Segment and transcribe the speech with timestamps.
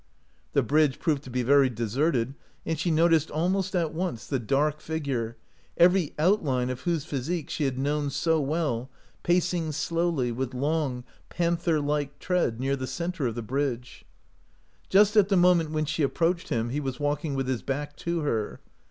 [0.53, 2.33] The bridge proved to be very deserted,
[2.65, 5.37] and she noticed almost at once the dark figure,
[5.77, 8.89] every outline of whose physique she had known so well,
[9.21, 14.03] pacing slowly, with long, panther like tread, near the center of the bridge.
[14.89, 17.95] Just at the moment when she ap proached him he was walking with his back
[17.97, 18.59] to her.